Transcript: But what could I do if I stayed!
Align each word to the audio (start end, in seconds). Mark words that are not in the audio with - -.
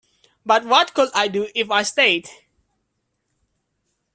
But 0.43 0.65
what 0.65 0.95
could 0.95 1.09
I 1.13 1.27
do 1.27 1.47
if 1.53 1.69
I 1.69 1.83
stayed! 1.83 2.27